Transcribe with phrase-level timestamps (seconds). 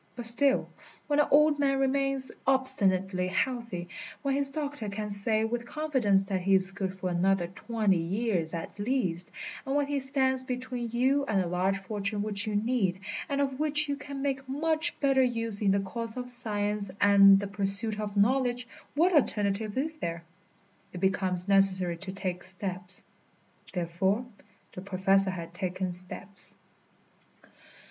[0.15, 0.67] But still,
[1.05, 3.87] when an old man remains obstinately healthy,
[4.23, 8.55] when his doctor can say with confidence that he is good for another twenty years
[8.55, 9.29] at least,
[9.63, 13.59] and when he stands between you and a large fortune which you need, and of
[13.59, 17.99] which you can make much better use in the cause of science and the pursuit
[17.99, 20.23] of knowledge, what alternative is there?
[20.93, 23.03] It becomes necessary to take steps.
[23.71, 24.25] Therefore,
[24.73, 26.55] the Professor had taken steps.